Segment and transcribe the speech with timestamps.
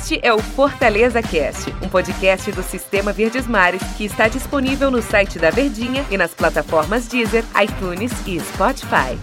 [0.00, 5.02] Este é o Fortaleza Cast, um podcast do Sistema Verdes Mares que está disponível no
[5.02, 9.18] site da Verdinha e nas plataformas Deezer, iTunes e Spotify.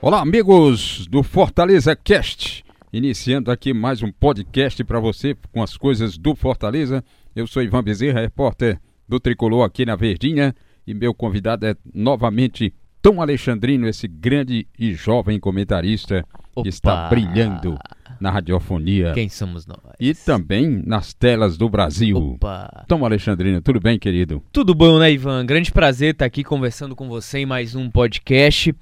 [0.00, 2.64] Olá, amigos do Fortaleza Cast.
[2.90, 7.04] Iniciando aqui mais um podcast para você com as coisas do Fortaleza.
[7.36, 10.54] Eu sou Ivan Bezerra, repórter do Tricolor aqui na Verdinha.
[10.86, 12.72] E meu convidado é novamente
[13.04, 16.62] Tom Alexandrino, esse grande e jovem comentarista Opa.
[16.62, 17.78] que está brilhando
[18.18, 19.12] na radiofonia.
[19.12, 19.78] Quem somos nós?
[20.00, 22.16] E também nas telas do Brasil.
[22.16, 22.86] Opa.
[22.88, 24.42] Tom Alexandrino, tudo bem, querido?
[24.50, 25.44] Tudo bom, né, Ivan?
[25.44, 28.74] Grande prazer estar aqui conversando com você em mais um podcast.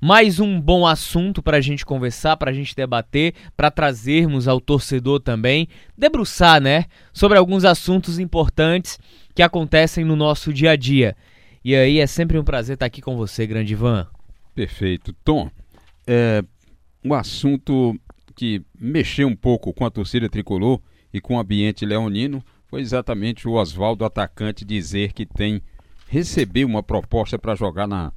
[0.00, 4.60] Mais um bom assunto para a gente conversar, para a gente debater, para trazermos ao
[4.60, 5.66] torcedor também,
[5.98, 9.00] debruçar, né, sobre alguns assuntos importantes
[9.34, 11.16] que acontecem no nosso dia a dia.
[11.64, 14.06] E aí é sempre um prazer estar aqui com você, grande Ivan.
[14.54, 15.14] Perfeito.
[15.24, 15.50] Tom,
[16.06, 16.44] é,
[17.02, 17.98] um assunto
[18.34, 20.78] que mexeu um pouco com a torcida tricolor
[21.10, 25.62] e com o ambiente leonino foi exatamente o Oswaldo atacante dizer que tem
[26.06, 28.12] recebeu uma proposta para jogar na,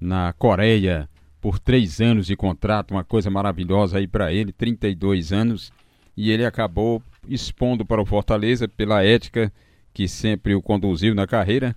[0.00, 1.06] na Coreia
[1.38, 5.70] por três anos de contrato, uma coisa maravilhosa aí para ele, 32 anos,
[6.16, 9.52] e ele acabou expondo para o Fortaleza pela ética
[9.92, 11.76] que sempre o conduziu na carreira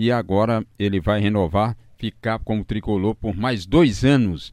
[0.00, 4.50] e agora ele vai renovar, ficar como tricolor por mais dois anos.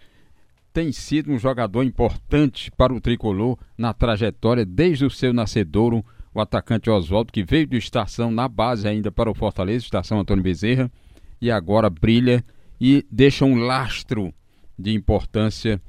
[0.73, 6.41] Tem sido um jogador importante para o tricolor na trajetória desde o seu nascedouro, o
[6.41, 10.91] atacante Oswaldo, que veio do Estação na base ainda para o Fortaleza, Estação Antônio Bezerra,
[11.39, 12.43] e agora brilha
[12.77, 14.33] e deixa um lastro
[14.77, 15.81] de importância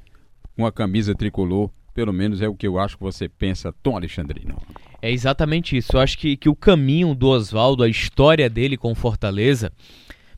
[0.55, 1.69] com a camisa tricolor.
[1.99, 4.57] Pelo menos é o que eu acho que você pensa, Tom Alexandrino.
[5.01, 5.97] É exatamente isso.
[5.97, 9.69] Eu acho que, que o caminho do Oswaldo, a história dele com Fortaleza,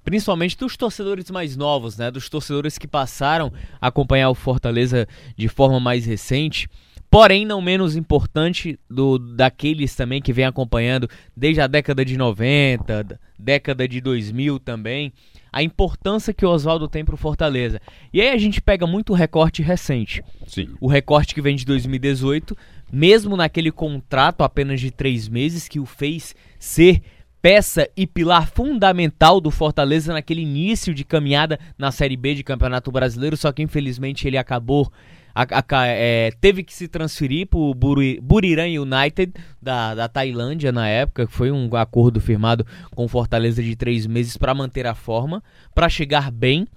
[0.03, 2.09] principalmente dos torcedores mais novos, né?
[2.09, 6.67] Dos torcedores que passaram a acompanhar o Fortaleza de forma mais recente.
[7.11, 13.19] Porém, não menos importante do daqueles também que vem acompanhando desde a década de 90,
[13.37, 15.13] década de 2000 também,
[15.51, 17.81] a importância que o Oswaldo tem para o Fortaleza.
[18.13, 20.23] E aí a gente pega muito o recorte recente.
[20.47, 20.69] Sim.
[20.79, 22.55] O recorte que vem de 2018,
[22.91, 27.01] mesmo naquele contrato apenas de três meses que o fez ser
[27.41, 32.91] peça e pilar fundamental do Fortaleza naquele início de caminhada na Série B de Campeonato
[32.91, 34.91] Brasileiro, só que infelizmente ele acabou
[35.33, 40.71] a, a, é, teve que se transferir para o Buri, Buriram United da, da Tailândia
[40.71, 44.95] na época, que foi um acordo firmado com Fortaleza de três meses para manter a
[44.95, 45.43] forma,
[45.73, 46.67] para chegar bem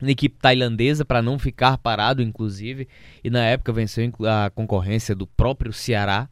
[0.00, 2.88] na equipe tailandesa para não ficar parado, inclusive.
[3.22, 6.28] E na época venceu a concorrência do próprio Ceará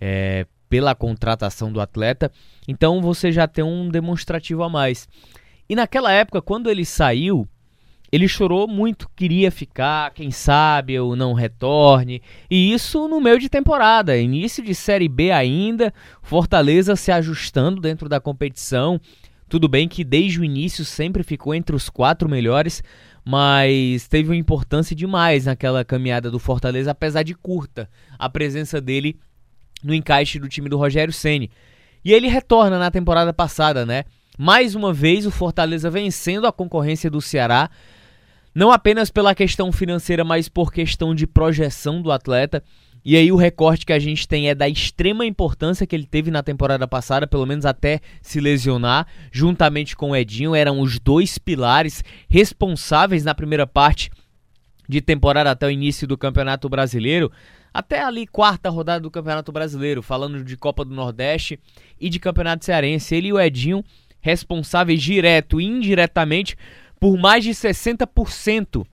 [0.00, 2.30] é, pela contratação do atleta.
[2.66, 5.08] Então você já tem um demonstrativo a mais.
[5.68, 7.46] E naquela época, quando ele saiu,
[8.12, 12.20] ele chorou muito, queria ficar, quem sabe eu não retorne.
[12.50, 18.08] E isso no meio de temporada, início de Série B ainda, Fortaleza se ajustando dentro
[18.08, 19.00] da competição.
[19.48, 22.82] Tudo bem que desde o início sempre ficou entre os quatro melhores,
[23.24, 27.88] mas teve uma importância demais naquela caminhada do Fortaleza, apesar de curta
[28.18, 29.18] a presença dele
[29.82, 31.50] no encaixe do time do Rogério Ceni.
[32.04, 34.04] E ele retorna na temporada passada, né?
[34.38, 37.70] Mais uma vez o Fortaleza vencendo a concorrência do Ceará,
[38.54, 42.62] não apenas pela questão financeira, mas por questão de projeção do atleta.
[43.04, 46.30] E aí o recorte que a gente tem é da extrema importância que ele teve
[46.30, 51.38] na temporada passada, pelo menos até se lesionar, juntamente com o Edinho, eram os dois
[51.38, 54.10] pilares responsáveis na primeira parte
[54.86, 57.30] de temporada até o início do Campeonato Brasileiro,
[57.72, 61.58] até ali quarta rodada do Campeonato Brasileiro, falando de Copa do Nordeste
[61.98, 63.14] e de Campeonato Cearense.
[63.14, 63.84] Ele e o Edinho
[64.20, 66.56] responsáveis direto e indiretamente
[67.00, 68.86] por mais de 60%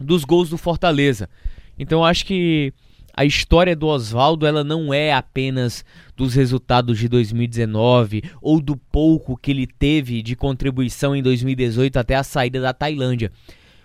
[0.00, 1.30] dos gols do Fortaleza.
[1.78, 2.74] Então acho que
[3.14, 5.84] a história do Oswaldo ela não é apenas
[6.16, 12.16] dos resultados de 2019 ou do pouco que ele teve de contribuição em 2018 até
[12.16, 13.30] a saída da Tailândia.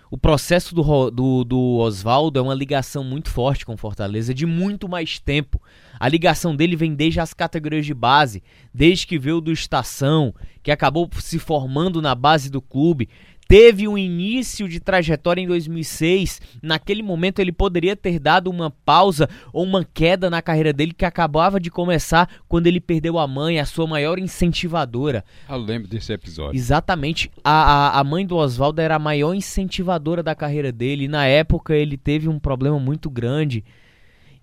[0.08, 4.88] O processo do, do, do Oswaldo é uma ligação muito forte com Fortaleza de muito
[4.88, 5.60] mais tempo.
[5.98, 8.42] A ligação dele vem desde as categorias de base,
[8.72, 10.32] desde que veio do Estação,
[10.62, 13.08] que acabou se formando na base do clube,
[13.48, 16.40] teve um início de trajetória em 2006.
[16.62, 21.04] Naquele momento ele poderia ter dado uma pausa ou uma queda na carreira dele que
[21.04, 25.24] acabava de começar quando ele perdeu a mãe, a sua maior incentivadora.
[25.48, 26.58] Eu lembro desse episódio.
[26.58, 27.30] Exatamente.
[27.44, 27.50] A,
[27.96, 31.04] a, a mãe do Oswaldo era a maior incentivadora da carreira dele.
[31.04, 33.64] E na época ele teve um problema muito grande.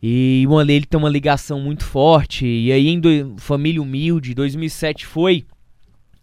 [0.01, 2.45] E uma, ele tem uma ligação muito forte.
[2.45, 5.45] E aí, em do, família humilde, 2007 foi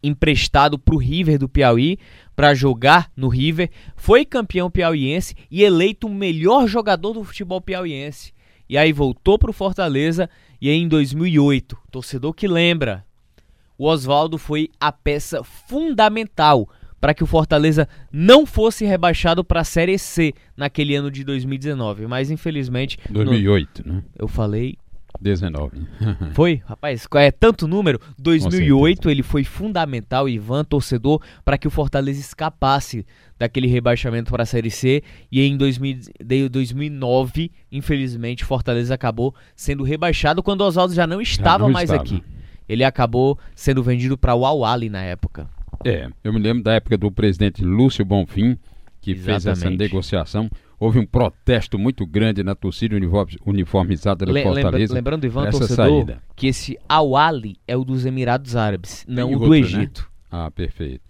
[0.02, 1.98] emprestado para o River do Piauí
[2.40, 8.32] para jogar no River, foi campeão piauiense e eleito o melhor jogador do futebol piauiense.
[8.66, 10.26] E aí voltou para o Fortaleza
[10.58, 13.04] e aí em 2008, torcedor que lembra,
[13.76, 16.66] o Oswaldo foi a peça fundamental
[16.98, 22.06] para que o Fortaleza não fosse rebaixado para a Série C naquele ano de 2019.
[22.06, 22.96] Mas infelizmente.
[23.10, 23.92] 2008, no...
[23.96, 24.02] né?
[24.18, 24.78] Eu falei.
[25.20, 25.86] 19.
[26.32, 26.62] foi?
[26.64, 28.00] Rapaz, é tanto número.
[28.18, 33.06] 2008 ele foi fundamental, Ivan, torcedor, para que o Fortaleza escapasse
[33.38, 35.02] daquele rebaixamento para a Série C.
[35.30, 41.68] E em 2009, infelizmente, Fortaleza acabou sendo rebaixado quando o Oswaldo já não estava já
[41.68, 42.02] não mais estava.
[42.02, 42.22] aqui.
[42.68, 44.60] Ele acabou sendo vendido para o Al
[44.90, 45.48] na época.
[45.84, 48.56] É, eu me lembro da época do presidente Lúcio Bonfim,
[49.00, 49.42] que Exatamente.
[49.42, 50.50] fez essa negociação.
[50.80, 52.96] Houve um protesto muito grande na torcida
[53.44, 54.94] uniformizada do Le Fortaleza.
[54.94, 56.22] lembrando, Ivan, torcedor, saída.
[56.34, 57.12] que esse Al
[57.68, 59.58] é o dos Emirados Árabes, não o do né?
[59.58, 60.00] Egito.
[60.02, 60.08] Né?
[60.30, 61.02] Ah, perfeito.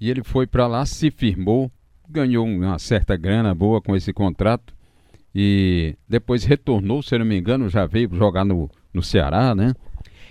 [0.00, 1.70] E ele foi para lá, se firmou,
[2.08, 4.72] ganhou uma certa grana boa com esse contrato
[5.34, 9.74] e depois retornou, se não me engano, já veio jogar no, no Ceará, né?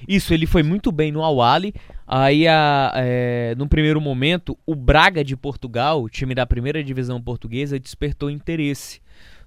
[0.08, 1.74] Isso, ele foi muito bem no Awali.
[2.06, 7.22] Aí, a, é, no primeiro momento, o Braga de Portugal, o time da primeira divisão
[7.22, 9.02] portuguesa, despertou interesse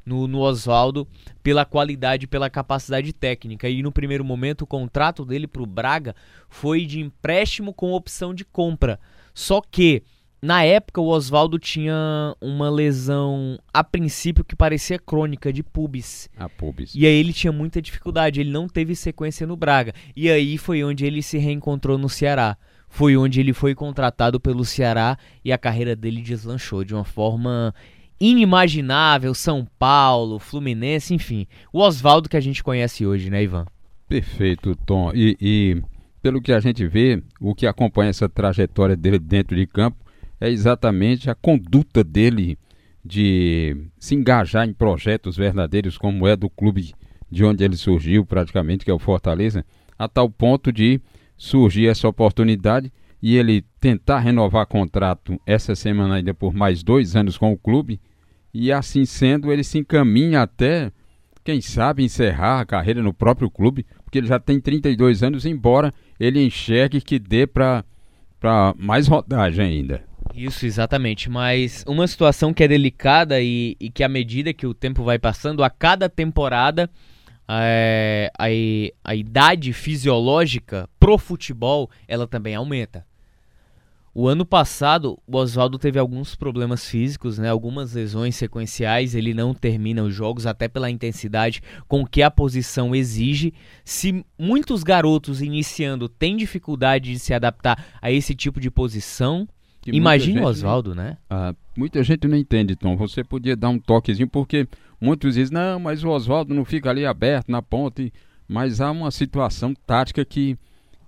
[0.05, 1.06] no, no Oswaldo
[1.43, 3.69] pela qualidade, pela capacidade técnica.
[3.69, 6.14] E no primeiro momento, o contrato dele para o Braga
[6.49, 8.99] foi de empréstimo com opção de compra.
[9.35, 10.03] Só que
[10.43, 16.31] na época, o Oswaldo tinha uma lesão, a princípio, que parecia crônica de pubis.
[16.35, 16.95] A pubis.
[16.95, 19.93] E aí ele tinha muita dificuldade, ele não teve sequência no Braga.
[20.17, 22.57] E aí foi onde ele se reencontrou no Ceará.
[22.89, 27.75] Foi onde ele foi contratado pelo Ceará e a carreira dele deslanchou de uma forma
[28.19, 29.35] inimaginável.
[29.35, 31.47] São Paulo, Fluminense, enfim.
[31.71, 33.67] O Oswaldo que a gente conhece hoje, né, Ivan?
[34.09, 35.13] Perfeito, Tom.
[35.15, 35.83] E, e
[36.23, 40.10] pelo que a gente vê, o que acompanha essa trajetória dele dentro de campo
[40.41, 42.59] é exatamente a conduta dele
[43.05, 46.95] de se engajar em projetos verdadeiros, como é do clube
[47.31, 49.65] de onde ele surgiu, praticamente, que é o Fortaleza,
[49.99, 51.01] a tal ponto de
[51.37, 52.93] surgir essa oportunidade
[53.23, 58.01] e ele tentar renovar contrato essa semana ainda por mais dois anos com o clube.
[58.53, 60.91] E assim sendo, ele se encaminha até,
[61.45, 65.95] quem sabe, encerrar a carreira no próprio clube, porque ele já tem 32 anos, embora
[66.19, 67.85] ele enxergue que dê para
[68.77, 70.10] mais rodagem ainda.
[70.35, 71.29] Isso, exatamente.
[71.29, 75.19] Mas uma situação que é delicada e, e que à medida que o tempo vai
[75.19, 76.88] passando, a cada temporada,
[77.49, 83.05] é, a, a idade fisiológica pro futebol, ela também aumenta.
[84.12, 87.49] O ano passado, o Oswaldo teve alguns problemas físicos, né?
[87.49, 89.15] algumas lesões sequenciais.
[89.15, 93.55] Ele não termina os jogos, até pela intensidade com que a posição exige.
[93.85, 99.49] Se muitos garotos iniciando têm dificuldade de se adaptar a esse tipo de posição,
[99.87, 101.17] Imagine o Oswaldo, né?
[101.29, 102.97] Ah, muita gente não entende, Tom.
[102.97, 104.69] Você podia dar um toquezinho, porque
[105.00, 108.12] muitos dizem, não, mas o Oswaldo não fica ali aberto na ponte.
[108.47, 110.59] Mas há uma situação tática que,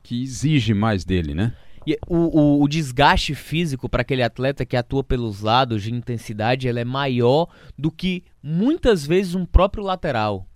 [0.02, 1.52] que exige mais dele, né?
[1.86, 6.68] E o, o, o desgaste físico para aquele atleta que atua pelos lados de intensidade
[6.68, 10.46] ele é maior do que muitas vezes um próprio lateral.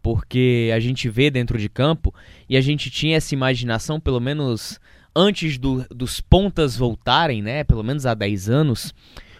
[0.00, 2.14] Porque a gente vê dentro de campo
[2.48, 4.80] e a gente tinha essa imaginação, pelo menos
[5.14, 8.94] antes do, dos pontas voltarem, né, pelo menos há 10 anos,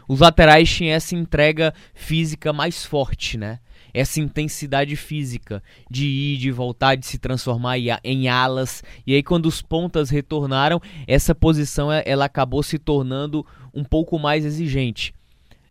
[0.09, 3.61] os laterais tinham essa entrega física mais forte, né?
[3.95, 8.83] Essa intensidade física de ir, de voltar, de se transformar em alas.
[9.07, 14.45] E aí quando os pontas retornaram, essa posição ela acabou se tornando um pouco mais
[14.45, 15.15] exigente.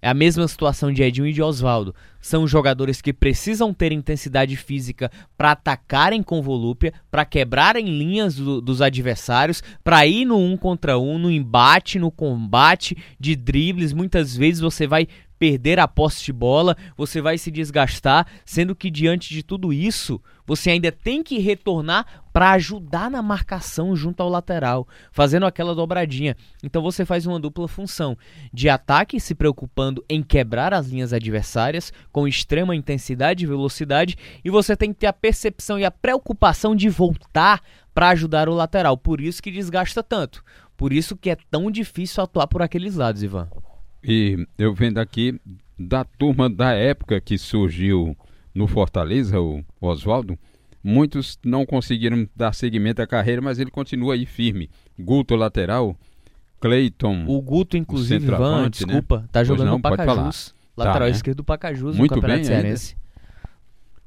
[0.01, 1.93] É a mesma situação de Edinho e de Oswaldo.
[2.19, 8.59] São jogadores que precisam ter intensidade física para atacarem com volúpia, para quebrarem linhas do,
[8.59, 13.93] dos adversários, para ir no um contra um, no embate, no combate de dribles.
[13.93, 15.07] Muitas vezes você vai
[15.41, 20.21] perder a posse de bola, você vai se desgastar, sendo que diante de tudo isso,
[20.45, 26.37] você ainda tem que retornar para ajudar na marcação junto ao lateral, fazendo aquela dobradinha.
[26.61, 28.15] Então você faz uma dupla função
[28.53, 34.49] de ataque, se preocupando em quebrar as linhas adversárias com extrema intensidade e velocidade, e
[34.51, 37.63] você tem que ter a percepção e a preocupação de voltar
[37.95, 38.95] para ajudar o lateral.
[38.95, 40.43] Por isso que desgasta tanto.
[40.77, 43.49] Por isso que é tão difícil atuar por aqueles lados, Ivan.
[44.03, 45.39] E eu vendo aqui
[45.77, 48.15] da turma da época que surgiu
[48.53, 50.37] no Fortaleza, o Oswaldo,
[50.83, 54.69] muitos não conseguiram dar seguimento à carreira, mas ele continua aí firme.
[54.99, 55.95] Guto lateral,
[56.59, 57.25] Cleiton.
[57.27, 58.69] O Guto, inclusive, Van, né?
[58.69, 59.25] desculpa, né?
[59.31, 60.53] tá jogando no Pacajus.
[60.77, 61.11] Lateral tá, né?
[61.11, 62.95] esquerdo do Pacajus Muito no Campeonato bem Cearense.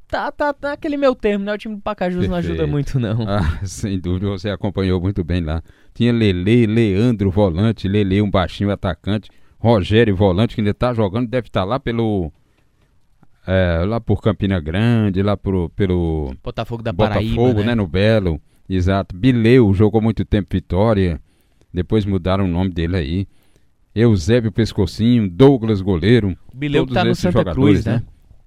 [0.09, 1.53] tá, tá naquele meu termo, né?
[1.53, 2.31] O time do Pacajus Perfeito.
[2.31, 3.29] não ajuda muito, não.
[3.29, 5.63] Ah, sem dúvida, você acompanhou muito bem lá.
[5.93, 9.31] Tinha Lele, Leandro, volante, Lele, um baixinho atacante,
[9.65, 12.31] Rogério, volante, que ainda tá jogando, deve estar tá lá pelo.
[13.47, 16.35] É, lá por Campina Grande, lá pro, pelo.
[16.45, 17.35] Botafogo da Paraíba.
[17.35, 17.69] Botafogo, né?
[17.69, 17.75] né?
[17.75, 18.39] No Belo.
[18.69, 19.17] Exato.
[19.17, 21.19] Bileu jogou muito tempo Vitória.
[21.73, 23.29] Depois mudaram o nome dele aí.
[23.95, 26.37] Eusébio Pescocinho, Douglas Goleiro.
[26.53, 27.95] Bileu tá no Santa Cruz, né?
[27.95, 28.03] né?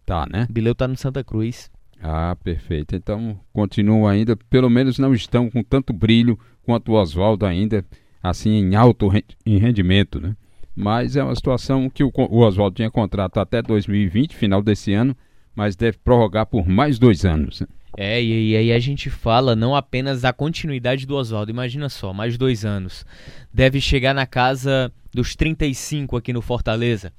[0.05, 0.45] Tá, né?
[0.51, 1.71] Bileu tá no Santa Cruz.
[2.00, 2.95] Ah, perfeito.
[2.95, 7.83] Então, continuam ainda, pelo menos não estão com tanto brilho quanto o Oswaldo ainda,
[8.21, 9.09] assim, em alto
[9.43, 10.36] em rendimento, né?
[10.79, 15.17] Mas é uma situação que o, o Oswaldo tinha contrato até 2020, final desse ano,
[15.55, 17.62] mas deve prorrogar por mais dois anos.
[17.62, 17.67] Né?
[17.98, 22.38] É, e, aí a gente fala não apenas da continuidade do Oswaldo, imagina só, mais
[22.38, 23.03] dois anos.
[23.51, 27.12] Deve chegar na casa dos 35 aqui no Fortaleza.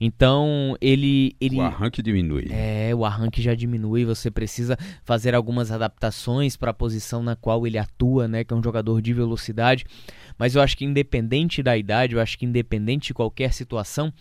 [0.00, 1.56] Então, ele, ele.
[1.56, 2.48] O arranque diminui.
[2.50, 4.04] É, o arranque já diminui.
[4.04, 8.44] Você precisa fazer algumas adaptações para a posição na qual ele atua, né?
[8.44, 9.84] Que é um jogador de velocidade.
[10.38, 14.12] Mas eu acho que, independente da idade, eu acho que, independente de qualquer situação,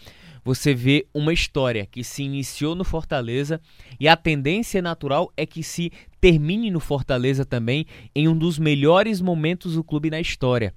[0.43, 3.59] você vê uma história que se iniciou no Fortaleza
[3.99, 5.91] e a tendência natural é que se
[6.21, 10.73] termine no Fortaleza também em um dos melhores momentos do clube na história.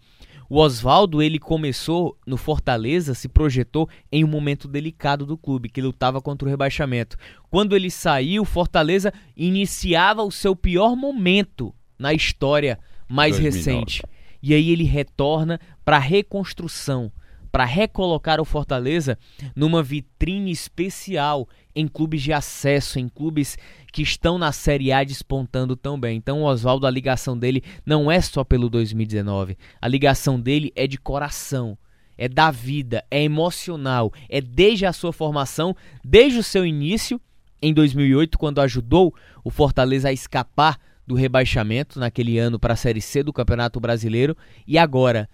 [0.50, 5.80] O Oswaldo, ele começou no Fortaleza, se projetou em um momento delicado do clube, que
[5.80, 7.16] lutava contra o rebaixamento.
[7.48, 13.58] Quando ele saiu, Fortaleza iniciava o seu pior momento na história mais 2009.
[13.58, 14.02] recente.
[14.42, 17.12] E aí ele retorna para a reconstrução,
[17.50, 19.18] para recolocar o Fortaleza
[19.54, 23.56] numa vitrine especial em clubes de acesso, em clubes
[23.92, 26.16] que estão na Série A despontando tão bem.
[26.16, 29.56] Então, o Oswaldo, a ligação dele não é só pelo 2019.
[29.80, 31.76] A ligação dele é de coração,
[32.16, 37.20] é da vida, é emocional, é desde a sua formação, desde o seu início
[37.62, 39.14] em 2008, quando ajudou
[39.44, 44.36] o Fortaleza a escapar do rebaixamento naquele ano para a Série C do Campeonato Brasileiro
[44.66, 45.28] e agora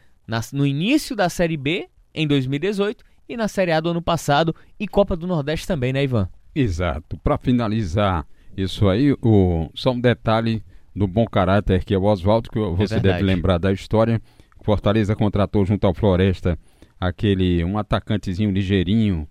[0.52, 4.88] no início da Série B em 2018 e na Série A do ano passado e
[4.88, 6.28] Copa do Nordeste também, né, Ivan?
[6.54, 7.16] Exato.
[7.18, 10.62] Para finalizar isso aí, o, só um detalhe
[10.94, 14.20] do bom caráter que é o Oswaldo, que você é deve lembrar da história.
[14.62, 16.58] Fortaleza contratou junto ao Floresta
[16.99, 19.28] aquele um atacantezinho ligeirinho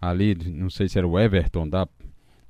[0.00, 1.88] ali, não sei se era o Everton, da,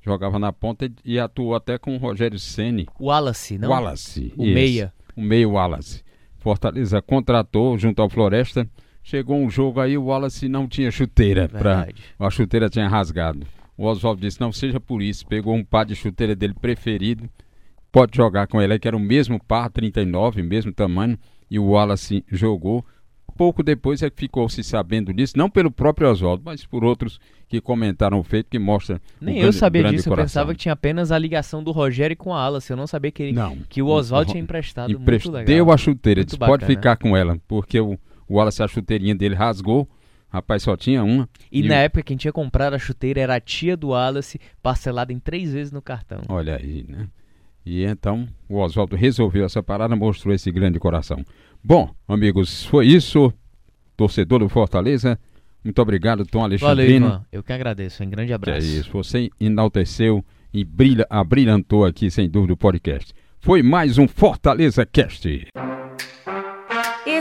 [0.02, 2.86] jogava na ponta e atuou até com o Rogério Ceni.
[3.00, 3.70] Wallace, não?
[3.70, 4.32] Wallace.
[4.36, 4.92] O meia.
[5.16, 6.02] O meia Wallace.
[6.38, 8.68] Fortaleza contratou junto ao Floresta
[9.02, 11.48] Chegou um jogo aí, o Wallace não tinha chuteira.
[11.48, 11.88] Pra,
[12.18, 13.46] a chuteira tinha rasgado.
[13.76, 15.26] O Oswaldo disse: não seja por isso.
[15.26, 17.28] Pegou um par de chuteira dele preferido.
[17.92, 21.16] Pode jogar com ele, que era o mesmo par, 39, mesmo tamanho.
[21.50, 22.84] E o Wallace jogou.
[23.36, 27.20] Pouco depois é que ficou se sabendo disso, não pelo próprio Oswaldo, mas por outros
[27.48, 29.00] que comentaram o feito, que mostra.
[29.20, 30.12] Nem eu grande, sabia disso, coração.
[30.12, 32.72] eu pensava que tinha apenas a ligação do Rogério com a Wallace.
[32.72, 34.90] Eu não sabia que, ele, não, que o Oswaldo tinha emprestado.
[34.90, 35.26] Emprest...
[35.26, 35.46] Muito legal.
[35.46, 37.96] Deu a chuteira, disse: pode ficar com ela, porque o
[38.28, 39.88] o Wallace, a chuteirinha dele rasgou.
[40.30, 41.28] Rapaz, só tinha uma.
[41.50, 45.12] E, e na época, quem tinha comprado a chuteira era a tia do Wallace, parcelada
[45.12, 46.20] em três vezes no cartão.
[46.28, 47.08] Olha aí, né?
[47.64, 51.24] E então o Oswaldo resolveu essa parada, mostrou esse grande coração.
[51.62, 53.32] Bom, amigos, foi isso.
[53.96, 55.18] Torcedor do Fortaleza,
[55.64, 57.08] muito obrigado, Tom Alexandrino.
[57.08, 58.60] Valeu, Eu que agradeço, um grande abraço.
[58.60, 63.12] Que é isso, você enalteceu e brilha, abrilhantou aqui, sem dúvida, o podcast.
[63.40, 65.48] Foi mais um Fortaleza Cast.